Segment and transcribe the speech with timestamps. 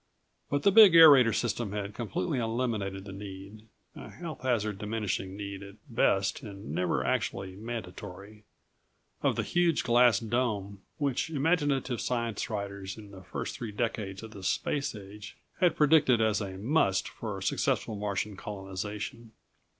[0.49, 5.61] But the big aerator system had completely eliminated the need a health hazard diminishing need
[5.61, 8.43] at best and never actually mandatory
[9.21, 14.31] of the huge glass dome which imaginative science writers in the first three decades of
[14.31, 19.33] the Space Age had predicted as a must for successful Martian colonization.